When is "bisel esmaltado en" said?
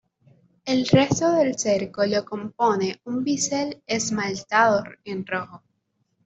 3.23-5.23